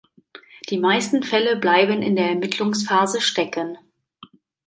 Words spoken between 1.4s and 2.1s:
bleiben